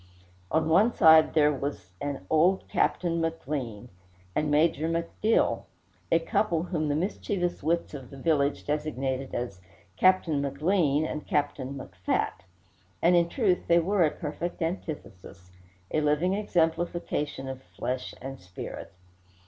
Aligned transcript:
On 0.49 0.67
one 0.67 0.91
side 0.95 1.35
there 1.35 1.53
was 1.53 1.91
an 2.01 2.25
old 2.27 2.67
Captain 2.67 3.21
McLean, 3.21 3.89
and 4.35 4.49
Major 4.49 4.89
McDill, 4.89 5.65
a 6.11 6.17
couple 6.17 6.63
whom 6.63 6.87
the 6.89 6.95
mischievous 6.95 7.61
wits 7.61 7.93
of 7.93 8.09
the 8.09 8.17
village 8.17 8.65
designated 8.65 9.35
as 9.35 9.61
Captain 9.97 10.41
McLean 10.41 11.05
and 11.05 11.27
Captain 11.27 11.75
McFat; 11.75 12.31
and, 12.99 13.15
in 13.15 13.29
truth, 13.29 13.67
they 13.67 13.77
were 13.77 14.01
a 14.03 14.09
perfect 14.09 14.59
antithesis, 14.63 15.51
a 15.91 16.01
living 16.01 16.33
exemplification 16.33 17.47
of 17.47 17.61
flesh 17.61 18.15
and 18.19 18.39
spirit. 18.39 18.91